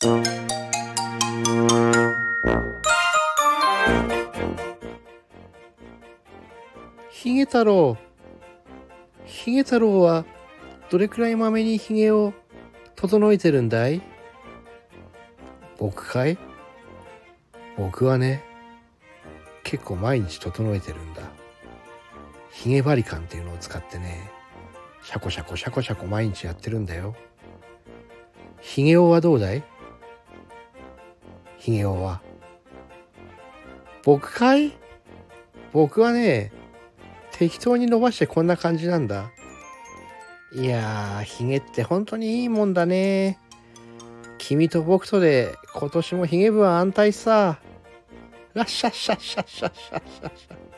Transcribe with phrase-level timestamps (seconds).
[0.00, 0.08] ヒ
[7.34, 7.98] ゲ太郎。
[9.26, 10.24] ヒゲ太郎は
[10.88, 12.32] どれくらいまめにヒゲを
[12.96, 14.00] 整えてるんだい？
[15.76, 16.38] 僕かい？
[17.76, 18.42] 僕はね、
[19.64, 21.20] 結構毎日整えてるんだ。
[22.50, 24.30] ヒゲバリカンっていうのを使ってね、
[25.02, 27.14] シャコシャコシャコシャコ毎日やってるんだよ。
[28.62, 29.62] ヒゲ王はどうだい？
[31.60, 32.22] ヒゲ王は。
[34.02, 34.72] 僕かい？
[35.72, 36.52] 僕はね、
[37.32, 39.30] 適当に伸ばしてこんな感じなんだ。
[40.54, 43.38] いやー、ヒゲって本当にいいもんだね。
[44.38, 47.58] 君と僕とで今年もヒゲ部は安泰さ。
[48.54, 50.69] ラッシャッシャッシャッシャッシャッシャッシャッ。